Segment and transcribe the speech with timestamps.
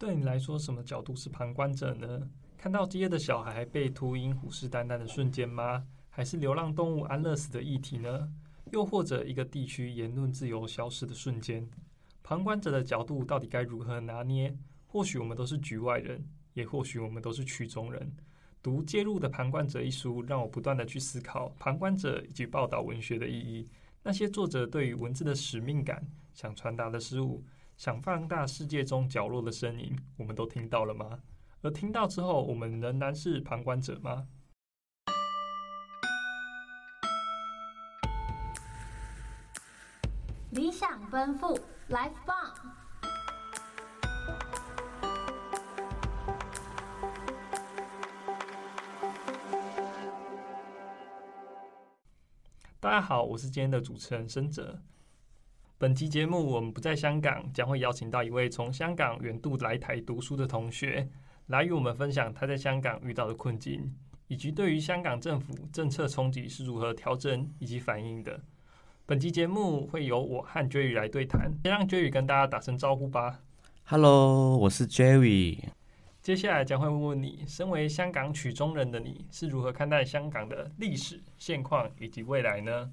[0.00, 2.26] 对你来说，什么角度是旁观者呢？
[2.56, 5.84] 看到饥饿的小孩被秃鹰虎视眈眈的瞬间吗？
[6.08, 8.32] 还是流浪动物安乐死的议题呢？
[8.72, 11.68] 又或者一个地区言论自由消失的瞬间？
[12.22, 14.56] 旁观者的角度到底该如何拿捏？
[14.86, 18.10] 或许我们都是局外人，也或许我们都是曲中人。
[18.62, 23.68] 读《介入的旁观者》一书，让我不断地去思考旁观者以及报道文学的意义。
[24.02, 27.44] 那些作者对于文字的使命感，想传达的事物，
[27.80, 31.18] 想放大世界中角落的声音，我们都听到了吗？
[31.62, 34.28] 而听到之后，我们仍然是旁观者吗？
[40.50, 41.58] 理想奔赴
[41.88, 42.54] ，Life 棒！
[52.78, 54.82] 大家好，我是今天的主持人申哲。
[55.80, 61.08] 本期节目我们不在香港，将会邀请到一位从香港远渡来台读书的同学。
[61.46, 63.90] 来与我们分享他在香港遇到的困境，
[64.28, 68.38] 以及对于香港政府政策冲击是如何调整以及反应的。
[69.06, 73.40] 本期节目会由我和 Jerry 来对谈，先让 Jerry 跟大家打声招呼吧。
[73.84, 75.60] Hello，我是 Jerry。
[76.20, 82.92] 接下来将会问问你，身为香港曲中人的你是如何看待香港的历史现况以及未来呢？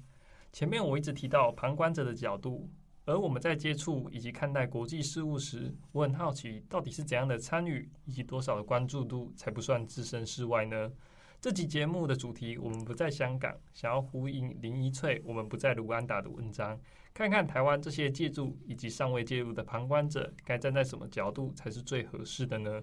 [0.50, 2.66] 前面我一直提到旁观者的角度。
[3.08, 10.92] 而我们在接触以及看待国际事务时，我很好奇，到底是怎样的参与以及多少的关注度才不算置身事外呢？
[11.40, 16.78] 这集节目的主题，我们不在香港，想要呼应林宜翠，我们不在卢安达的文章，
[17.14, 22.82] 看看台湾这些借助以及尚未介入的旁观者，该站在什么角度才是最合适的呢？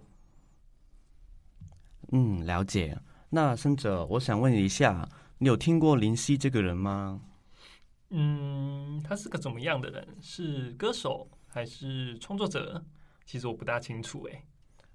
[2.14, 2.98] 嗯，了解。
[3.30, 7.22] 那生者，我想问一下，你有听过林夕这个人吗？
[8.09, 10.08] 嗯，他是个怎么样的人？
[10.22, 12.84] 是歌手还是创作者？
[13.25, 14.44] 其实我不大清楚诶。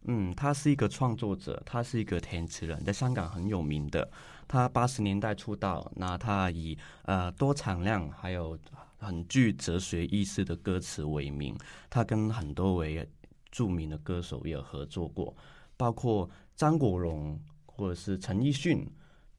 [0.05, 4.09] 嗯，他是一个创作者，他是一个填词人，在香港很有名的。
[4.49, 8.59] 他八十年代出道，那他以呃多产量还有
[8.97, 11.55] 很具哲学意识的歌词为名。
[11.91, 13.07] 他跟很多位
[13.51, 15.37] 著名的歌手也有合作过，
[15.77, 18.91] 包括张国荣或者是陈奕迅。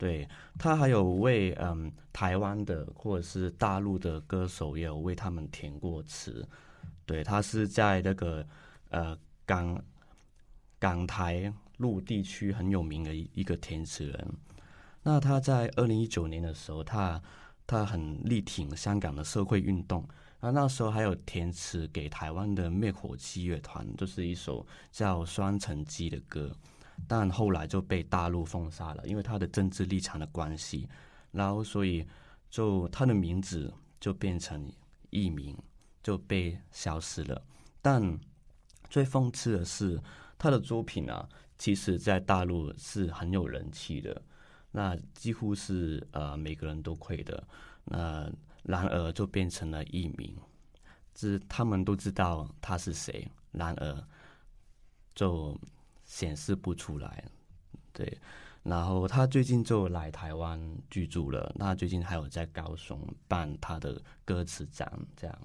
[0.02, 6.44] 对，他还有为嗯台湾的或者是大陆的歌手也有为他们填过词，
[7.06, 8.44] 对，他是在那个
[8.90, 9.80] 呃港
[10.80, 14.28] 港台陆地区很有名的一一个填词人。
[15.04, 17.22] 那他在二零一九年的时候，他
[17.68, 20.04] 他很力挺香港的社会运动，
[20.40, 26.52] 那那时候还有填词给台湾的灭火器乐团，就是一首叫《双城记》的歌。
[27.08, 30.88] 但后来就被大陆封杀了，因为他的政治立场的关系，
[31.32, 32.08] 然后所以
[32.50, 34.72] 就他的名字就变成
[35.10, 35.58] 艺名，
[36.02, 37.42] 就被消失了。
[37.82, 38.20] 但
[38.90, 40.02] 最讽刺的是，
[40.38, 44.22] 他的作品啊，其实在大陆是很有人气的，
[44.72, 47.44] 那几乎是呃每个人都会的。
[47.84, 48.32] 那
[48.64, 50.36] 然而就变成了艺名，
[51.16, 54.04] 是他们都知道他是谁，然而
[55.14, 55.60] 就。
[56.12, 57.24] 显示不出来，
[57.94, 58.20] 对。
[58.64, 63.00] 然后他最近就来台湾居住了，那最近还有在高雄
[63.30, 65.40] 办他的歌词展，这样。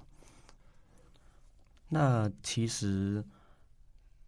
[1.87, 3.23] 那其实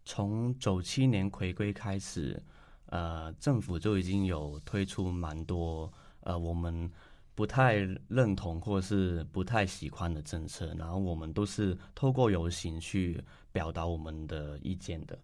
[0.06, 2.42] 从九七年回归开始，
[2.86, 6.90] 呃，政府就已经有推出蛮多呃我们
[7.34, 7.74] 不太
[8.08, 15.16] 认同或是不太喜欢的政策，然后我们都是透过游行去表达我们的意见的。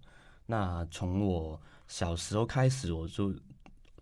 [0.46, 3.34] 那从我小时候开始，我就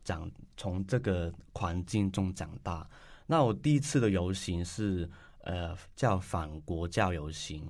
[0.04, 2.86] 长从这个环境中长大。
[3.26, 5.08] 那我第一次的游行是
[5.44, 7.66] 呃叫反国教游行，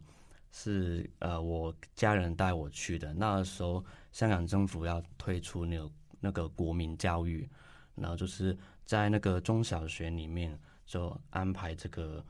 [0.51, 3.15] 是呃我家人带我去的。
[3.15, 7.49] 那时候香港政府要推出那个那个国民教育，
[7.95, 12.25] 然后就是在那个中小学里面就安排这个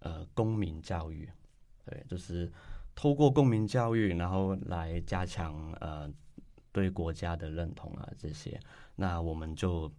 [0.00, 1.30] 呃公民教育，
[1.84, 2.50] 对，就是。
[2.94, 6.10] 透过公民教育，然后来加强呃
[6.72, 8.58] 对国家的认同啊这些，
[8.96, 9.90] 那我们就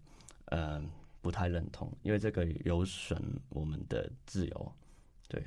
[0.45, 0.83] 呃
[1.21, 4.71] 不太认同，因为这个有损我们的自由，
[5.27, 5.43] 对。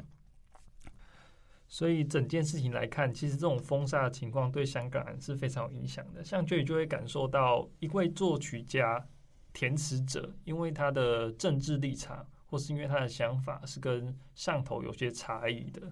[1.71, 6.25] 所以整件事情来看，其实这种封杀的情况对香港人是非常有影响的。
[6.25, 9.07] 像 j 就会感受到一位作曲家、
[9.53, 15.83] 填词者，因为他的政治立场，或是因为他的想法是跟上头有些差异的。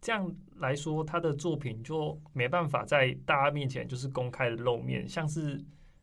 [0.00, 5.56] 这样来说，他的作品就没办法在大家面前就是公开的露面，像是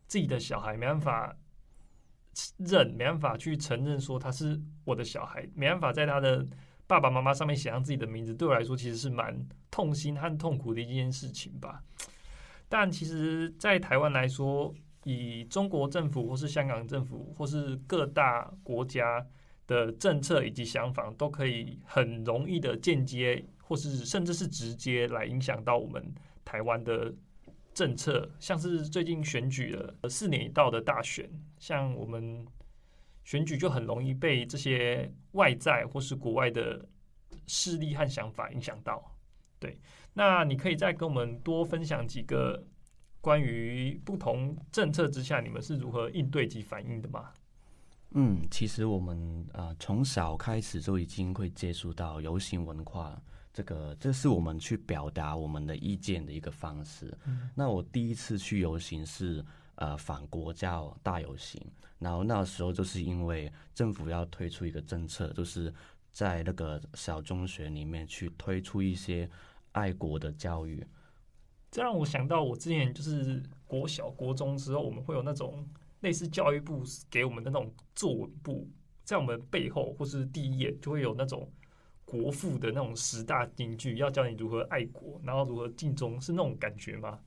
[0.06, 1.36] 自己的小孩没办法
[2.58, 6.46] 认，没办法去承认说他是我的小孩，没办法在他的
[6.86, 8.34] 爸爸妈妈上面写上自己的名字。
[8.34, 9.36] 对我来说，其实是蛮
[9.72, 11.84] 痛心和痛苦的一件事情吧。
[12.70, 14.74] 但其实，在台湾来说，
[15.06, 19.26] 以中国政府或是香港政府或是各大国家
[19.66, 26.14] 的政策以及想法，都可以很容易的间接或是甚至是直接来影响到我们
[26.46, 27.14] 台湾的
[27.74, 28.30] 政策。
[28.40, 31.30] 像是最近选举了四年一度的大选，
[31.60, 32.46] 像我们
[33.24, 36.88] 选举就很容易被这些外在或是国外的
[37.46, 39.14] 势力和想法影响到。
[39.60, 39.78] 对，
[40.14, 42.64] 那你可以再跟我们多分享几个
[43.20, 47.32] 关于不同政策之下，你们是如何应对及反应的吗？
[48.12, 53.22] 嗯，其实我们啊从小开始就已经会接触到游行文化，
[53.58, 57.12] 这个这是我们去表达我们的意见的一个方式。
[57.26, 59.44] 嗯，那我第一次去游行是
[59.76, 61.60] 呃反国教大游行，
[61.98, 65.74] 然后那时候就是因为政府要推出一个政策，就是。
[66.14, 69.30] 在那个小中学里面去推出一些
[69.74, 70.84] 爱国的教育，
[71.70, 75.64] 这让我想到我之前就是国小、国中之后，我们会有那种
[76.00, 78.68] 类似教育部给我们的那种作文簿，
[79.04, 81.48] 在我们背后或是第一页就会有那种
[82.08, 87.20] 国父的那种十大金句，要教你如何爱国，然后如何尽忠，是那种感觉吗？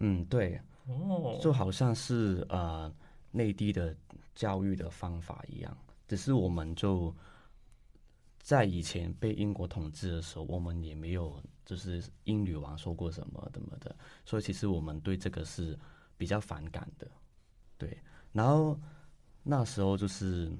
[0.00, 2.92] 嗯，对，哦，就好像是呃
[3.30, 3.96] 内地的
[4.34, 5.78] 教育的方法一样，
[6.08, 7.14] 只是我们就。
[8.38, 13.92] 在以前被英国统治的时候，我们也没有就是英女王说过什么怎么的，
[14.24, 15.76] 所以其实我们对这个是
[16.16, 17.10] 比较反感的，
[17.76, 17.98] 对。
[18.30, 18.78] 然后
[19.42, 20.56] 那时候就是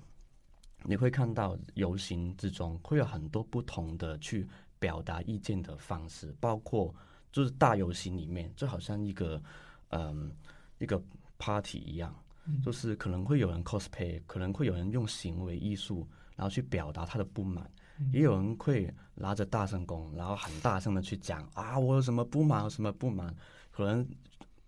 [0.87, 4.47] 你会看到游行之中会有很多不同的去
[4.79, 6.95] 表达意见的方式，包括
[7.33, 9.43] 就是大游行里面就好像一个
[9.89, 10.33] 嗯
[10.79, 11.03] 一个
[11.39, 12.15] party 一样，
[12.63, 16.07] 就是可能会有人 cosplay，可能会有人用行为艺术。
[16.37, 17.67] 然后去表达他的不满，
[18.13, 23.35] 也有人会拿着大声公，然后很大声的去讲啊，我有什么不满，有什么不满，
[23.71, 24.07] 可能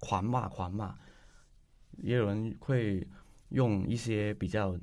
[0.00, 0.96] 狂骂狂骂，
[1.98, 3.06] 也有人会
[3.50, 4.74] 用一些比较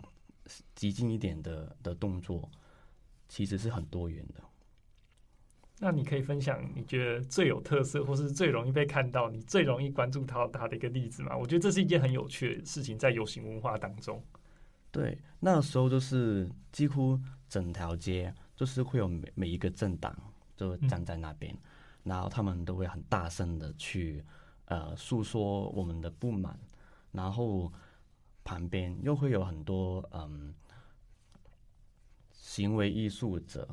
[0.75, 2.49] 激进一点的的动作，
[3.27, 4.43] 其实是很多元的。
[5.77, 11.35] 那你可以分享你觉得最有特色，或是最容易被看到，你最容易关注到他的一个例子吗？
[11.35, 14.23] 我觉得这是一件很有趣的事情，在游行文化当中。
[14.89, 17.19] 对，那时候就是几乎
[17.49, 20.15] 整条街就是会有每每一个政党
[20.55, 21.59] 就站在那边，嗯、
[22.03, 24.23] 然后他们都会很大声的去
[24.67, 26.57] 呃诉说我们的不满，
[27.11, 27.69] 然后
[28.45, 30.55] 旁边又会有很多嗯
[32.31, 33.67] 行为艺术者，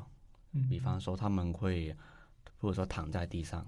[0.68, 1.96] 比方说他们会
[2.58, 3.64] 或者说躺在地上，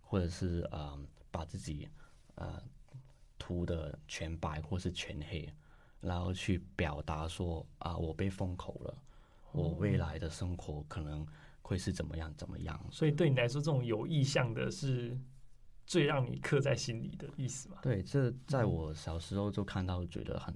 [0.00, 1.86] 或者是嗯把自己
[2.36, 2.62] 呃
[3.38, 5.46] 涂的全白或是全黑。
[6.00, 8.98] 然后去表达说啊，我被封口了，
[9.52, 11.26] 我未来的生活可能
[11.60, 12.80] 会是怎么样怎么样。
[12.90, 15.14] 所以对你来说，这种有意向的是
[15.90, 17.78] 最让你刻在心里的意思吗？
[17.82, 20.54] 对，这在我小时候就看到，觉得很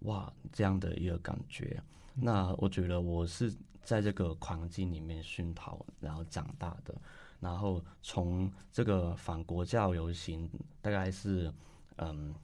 [0.00, 1.82] 哇这样的一个感觉。
[2.14, 3.50] 那我觉得我是
[3.82, 6.94] 在这个环境里面熏陶，然后长大的。
[7.40, 10.46] 然后从这个反国教游行，
[10.82, 11.50] 大概是
[11.96, 12.34] 嗯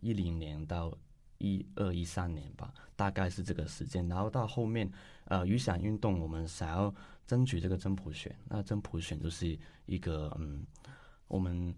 [0.00, 0.96] 一零年到。
[1.38, 4.08] 一二一三年吧，大概是这个时间。
[4.08, 4.90] 然后到后面，
[5.26, 6.94] 呃，雨伞运动，我们想要
[7.26, 8.34] 争取这个真普选。
[8.48, 10.64] 那真普选就是一个，嗯，
[11.36, 11.74] 我们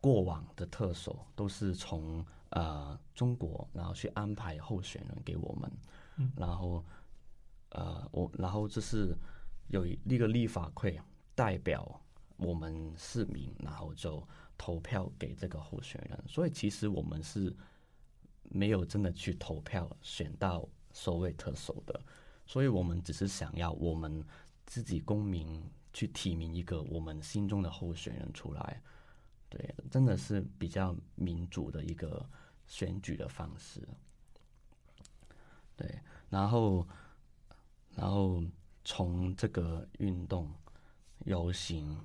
[0.00, 5.70] 过往的特首都是从呃中国，然后去安排候选人给我们，
[6.16, 6.84] 嗯，然后
[7.70, 9.14] 呃，我然后就是
[9.68, 10.98] 有一个立法会
[11.34, 12.00] 代表
[12.36, 14.26] 我们市民，然后就
[14.56, 16.24] 投票给这个候选人。
[16.26, 17.54] 所以其实我们是。
[18.48, 22.00] 没有真的去投票选到所谓特首的，
[22.46, 24.24] 所以我们只是想要我们
[24.64, 28.82] 自己公民去提名一个我们心中的候选人出来，
[29.48, 32.28] 对，真的是比较民主的一个
[32.66, 33.80] 选举的方式。
[35.74, 35.98] 对，
[36.28, 36.86] 然后，
[37.94, 38.42] 然后
[38.84, 40.52] 从这个运动
[41.24, 41.98] 游行，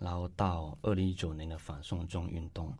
[0.00, 2.76] 然后到二零一九年的反送中运动，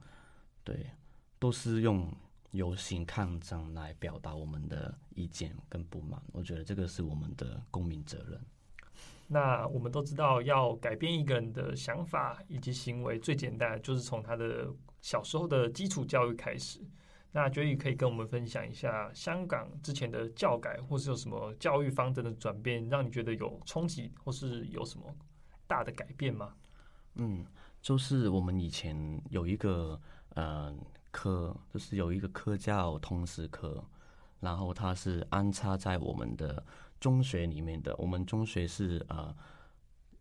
[0.65, 0.91] 对，
[1.39, 2.13] 都是用。
[2.53, 8.45] 游行抗争来表达我们的意见跟不满，我觉得这个是我们的公民责任。
[9.33, 14.69] 那我们都知道，要改变一个人的想法以及行为，最简单就是从他的
[15.01, 16.81] 小时候的基础教育开始。
[17.31, 25.07] 那觉宇可以跟我们分享一下香港之前的教改，或是有什么教育方针的转变，让你觉得有冲击，或是有什么
[25.69, 26.53] 大的改变吗？
[27.15, 27.47] 嗯，
[27.81, 30.01] 就是我们以前有一个
[30.35, 30.75] 呃。
[31.13, 33.85] 科就是有一个科叫通识科，
[34.39, 36.65] 然后它是安插在我们的
[37.01, 37.97] 中学里面的。
[37.97, 39.35] 我们中学是呃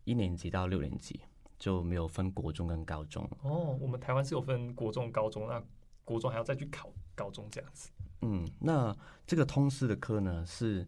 [0.04, 1.20] 一年级到六年级，
[1.58, 3.28] 就没有分国中跟高中。
[3.42, 5.62] 哦，我们台湾是有分国中、高中，那
[6.04, 7.90] 国中还要再去考高中这样子。
[8.22, 8.96] 嗯，那
[9.26, 10.86] 这个通识的课呢是，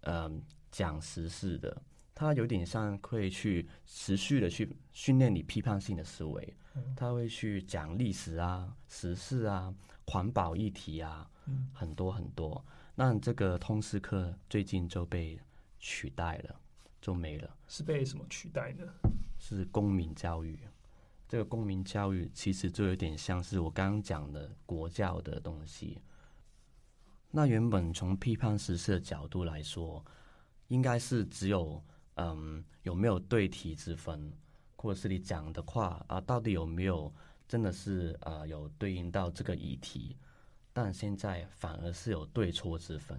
[0.00, 0.30] 呃，
[0.70, 1.82] 讲时事的，
[2.14, 6.56] 它有点像会去持续的去训练你批判性的思维，
[6.96, 9.74] 它会去讲历史啊、时事啊、
[10.06, 11.30] 环保议题啊，
[11.72, 12.62] 很多很多。
[12.98, 15.38] 那这个通识课最近就被
[15.78, 16.58] 取代了，
[16.98, 17.56] 就没了。
[17.68, 18.84] 是被什么取代呢？
[19.38, 20.58] 是公民教育。
[21.28, 26.00] 这个公民教育其实就有点像是我刚刚讲的国教的东西。
[27.30, 30.02] 那原本从批判时事的角度来说，
[30.68, 31.84] 应该是只有
[32.14, 34.32] 嗯有没有对题之分，
[34.74, 37.12] 或者是你讲的话啊，到底有没有
[37.46, 40.16] 真的是啊有对应到这个议题？
[40.76, 43.18] 但现在反而是有对错之分。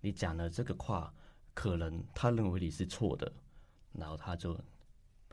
[0.00, 1.12] 你讲了这个话，
[1.52, 3.30] 可能他认为你是错的，
[3.92, 4.58] 然后他就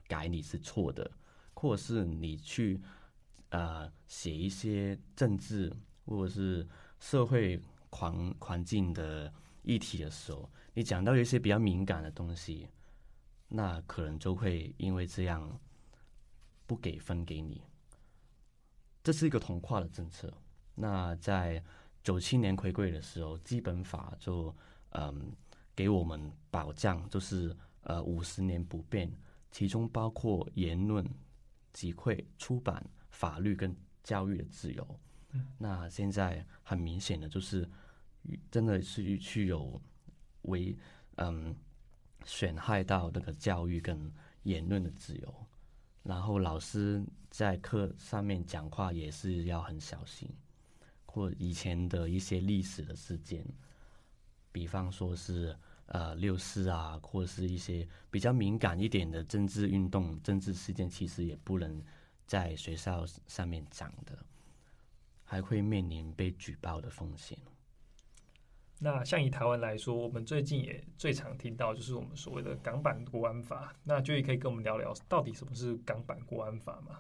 [0.05, 1.09] 改你是错的，
[1.53, 2.81] 或是你去
[3.51, 5.71] 啊写一些政治
[6.05, 6.67] 或者是
[6.99, 7.57] 社会。
[7.93, 9.29] 环环境的
[9.63, 12.69] 议题的时候，你讲到一些比较敏感的东西，
[13.49, 15.59] 那可能就会因为这样
[16.65, 17.61] 不给分给你。
[19.03, 20.33] 这是一个同化的政策。
[20.81, 21.63] 那在
[22.03, 24.53] 九七年回归的时候，基本法就
[24.89, 25.31] 嗯
[25.75, 29.11] 给我们保障，就是呃五十年不变，
[29.51, 31.07] 其中包括言论、
[31.71, 34.99] 集会、出版、法律跟教育的自由。
[35.59, 37.69] 那现在很明显的就是，
[38.49, 39.79] 真的是去有
[40.41, 40.75] 为
[41.17, 41.55] 嗯
[42.25, 44.11] 损害到那个教育跟
[44.43, 45.47] 言论的自由，
[46.01, 50.27] 然后老师在课上面讲话也是要很小心，
[51.11, 53.45] 或以前的一些历史的事件，
[54.51, 55.55] 比方说是
[55.87, 61.83] 呃六四啊，或者是一些比较敏感一点的政治运动、政治事件，其实也不能
[62.25, 64.17] 在学校上面讲的。
[65.23, 67.37] 还会面临被举报的风险。
[68.79, 73.73] 那像以台湾来说，我们最近也最常听到就是我们所谓的港版国安法。
[73.81, 76.99] 那就也可以跟我们聊聊，到底什么是港版国安法吗？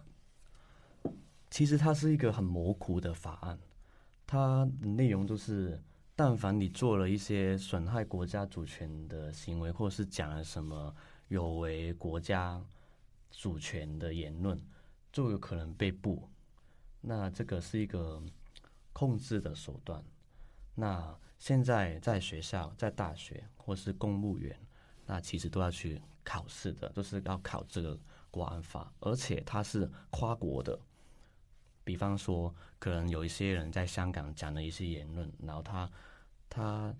[1.49, 3.59] 其实它是一个很模糊的法案，
[4.31, 5.77] 它的内容就是，
[6.15, 10.95] 但凡你做了一些损害国家主权的行为，或者是讲了什么
[11.27, 12.63] 有违国家
[13.29, 14.57] 主权的言论，
[15.11, 16.29] 就有可能被捕。
[17.01, 18.23] 那这个是一个
[18.93, 20.01] 控制的手段。
[20.75, 24.57] 那现在在学校、在大学或是公务员，
[25.05, 30.79] 那其实都要去考试的，都是要考这个国安法，而且它是跨国的。
[31.83, 35.91] 比方说，可能有一些人在香港讲了一些言论，然后他
[36.49, 36.95] 他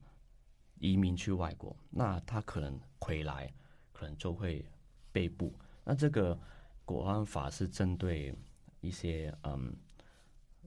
[0.79, 3.53] 移民去外国，那他可能回来，
[3.91, 4.65] 可能就会
[5.11, 5.53] 被捕。
[5.83, 6.39] 那这个
[6.85, 8.33] 国安法是针对
[8.81, 9.75] 一些嗯。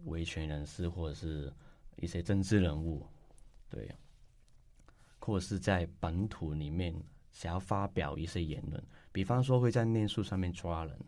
[0.06, 1.50] 维权人士或者是
[1.96, 3.06] 一些政治人物，
[3.70, 3.90] 对，
[5.18, 6.94] 或者是在本土里面
[7.32, 10.98] 想要发表一些言论，比方说会在念书上面抓人，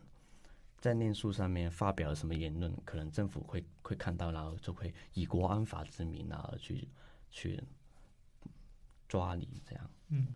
[0.77, 6.87] 在念书上面发表什么言论，可能政府会会看到，然后就会以国安法之名啊去
[7.29, 7.61] 去
[9.07, 10.35] 抓你，这样，嗯，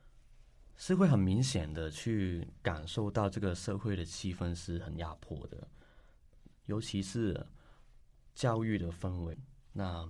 [0.76, 5.68] 是会很明显的去感受到这个社会的气氛是很压迫的，
[6.66, 7.46] 尤其是。
[8.34, 9.38] 教育的氛围，
[9.74, 10.10] 那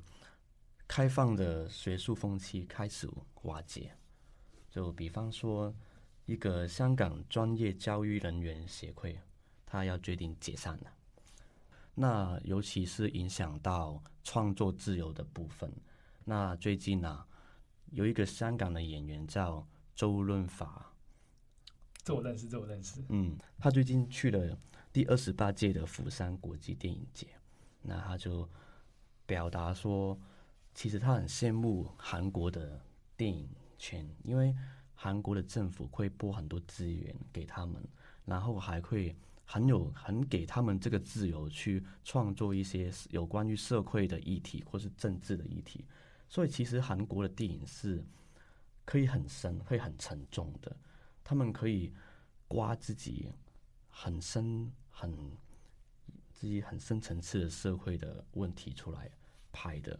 [0.87, 3.09] 开放的学术风气开始
[3.41, 3.97] 瓦解。
[4.69, 5.75] 就比方说，
[6.27, 9.19] 一个香港专业教育人员协会，
[9.71, 10.91] 他要决定解散了。
[11.95, 15.71] 那尤其是影响到创作自由的部分。
[16.25, 17.27] 那最近呢、啊，
[17.91, 20.93] 有一个香港的演员叫周润发，
[22.03, 23.01] 这我认识，这我认识。
[23.07, 24.57] 嗯，他最近去了
[24.91, 27.27] 第二十八届的釜山国际电影节。
[27.81, 28.47] 那他就
[29.25, 30.19] 表达说，
[30.75, 32.81] 其实他很羡慕韩国的
[33.15, 34.53] 电影圈，因为
[34.95, 37.81] 韩国的政府会拨很多资源给他们，
[38.25, 39.15] 然后还会
[39.51, 45.83] 很有很给他们这个自由去创作一些有关于社会的议题或是政治的议题。
[46.29, 48.01] 所以其实韩国的电影是
[48.85, 50.73] 可以很深，会很沉重的，
[51.23, 51.91] 他们可以
[52.47, 53.27] 刮自己
[53.89, 55.37] 很深很。
[56.33, 59.07] 自己很深层次的社会的问题出来
[59.51, 59.99] 拍的，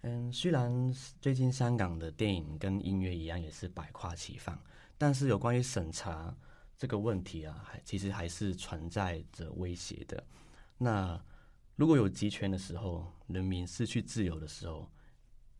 [0.00, 4.58] 嗯，虽然最近香港的电影跟音乐一样也是百花齐放，
[4.96, 6.34] 但是有关于审查
[6.76, 10.22] 这个问题啊，还其实还是存在着威胁的。
[10.76, 11.22] 那
[11.76, 14.90] 如果有集权的时候，人民失去自由的时候，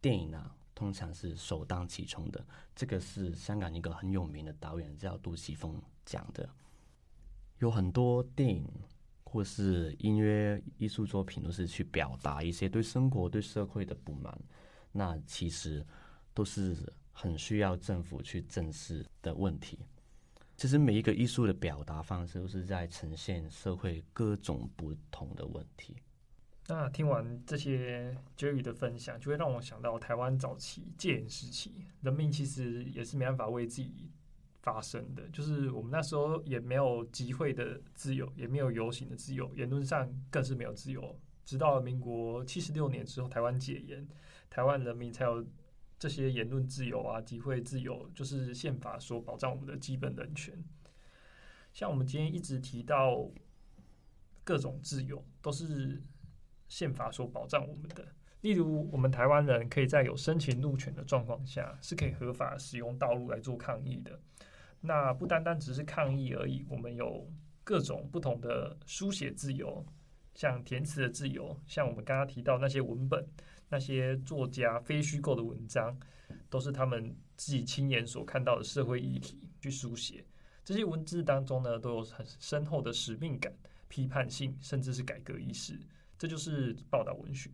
[0.01, 2.45] 电影啊，通常是首当其冲的。
[2.75, 6.49] 这个是香港一个很有名的导演叫杜琪峰讲的。
[7.59, 8.69] 有很多电影
[9.23, 14.37] 或是音乐艺术作品，都是去表达一些对生活、对社会的不满。
[14.93, 15.85] 那其实
[16.33, 16.77] 都是
[17.13, 19.79] 很需要政府去正视的问题。
[20.57, 25.97] 其实每一个艺术的表达方式，都是在呈现社会各种不同的问题。
[26.67, 34.11] 那听完这些 Jerry 的分享，就会让我想到台湾早期戒严时期，人民其实也是没办法为自己
[34.63, 35.29] 发声的。
[35.29, 41.15] 就是我们那时候也没有集会的自由，也没有游行的自由，言论上更是没有自由。
[41.45, 44.09] 直到民国七十六年之后，台湾解严，
[44.49, 45.45] 台湾人民才有
[46.05, 50.55] 这些言论自由啊、集会自由，就是宪法所保障我们的基本人权。
[51.73, 53.27] 像我们今天一直提到
[54.45, 56.03] 各种自由，都是。
[56.67, 58.05] 宪法所保障我们的，
[58.41, 64.19] 例如我们台湾人可以在有申请路权的状况下，是可以合法使用道路来做抗议的。
[64.81, 67.31] 那不单单只是抗议而已，我们有
[67.63, 69.85] 各种不同的书写自由，
[70.35, 73.27] 像填词的自由，像我们刚刚提到那些文本，
[73.69, 75.97] 那些作家非虚构的文章，
[76.51, 80.25] 都是他们自己亲眼所看到的社会议题去书写。
[80.65, 83.53] 这些文字当中呢，都有很深厚的使命感、
[83.89, 85.79] 批判性，甚至是改革意识。
[86.17, 87.51] 这就是报道文学，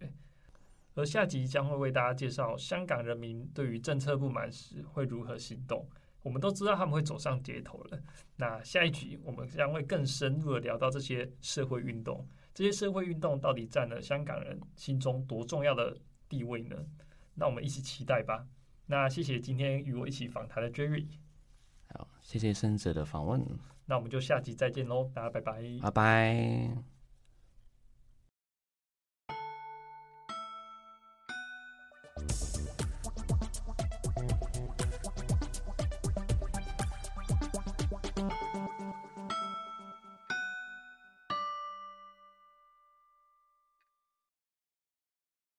[0.95, 5.89] 而下集将会为大家介绍香港人民对于政策不满时会如何行动。
[6.23, 7.99] 我们都知道他们会走上街头了。
[8.37, 15.97] 那下一集我们将会更深入的聊到这些社会运动，这些社会运动到底占了香港人心中多重要的
[16.29, 16.77] 地位呢？
[17.35, 18.47] 那我们一起期待吧。
[18.87, 21.07] 那谢谢今天与我一起访谈的 Jerry，
[21.95, 23.41] 好，谢谢生者的访问。
[23.87, 27.00] 那我们就下集再见喽，大家拜拜，拜拜。